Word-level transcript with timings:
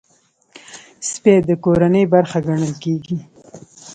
سپي 1.09 1.33
د 1.49 1.51
کورنۍ 1.63 2.03
برخه 2.13 2.37
ګڼل 2.47 2.73
کېږي. 2.83 3.17